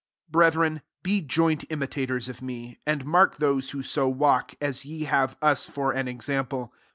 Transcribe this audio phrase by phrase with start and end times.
[0.31, 4.83] 17 Brethren, be joint imita tors of me, and mark those who so walk, as
[4.83, 6.73] ye have us for an example.